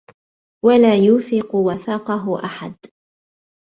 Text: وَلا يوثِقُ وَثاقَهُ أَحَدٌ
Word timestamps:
وَلا 0.65 0.95
يوثِقُ 0.97 1.55
وَثاقَهُ 1.55 2.45
أَحَدٌ 2.45 2.75